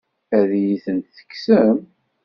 Ad 0.37 0.49
iyi-tent-tekksem? 0.59 1.77